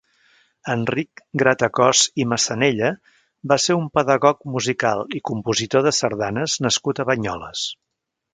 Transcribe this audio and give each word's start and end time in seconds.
Enric 0.75 1.21
Gratacòs 1.41 2.01
i 2.23 2.25
Massanella 2.31 2.89
va 3.53 3.59
ser 3.67 3.77
un 3.81 3.85
pedagog 3.99 4.49
musical 4.55 5.05
i 5.19 5.23
compositor 5.33 5.87
de 5.91 5.95
sardanes 6.01 6.59
nascut 6.69 7.05
a 7.05 7.07
Banyoles. 7.13 7.69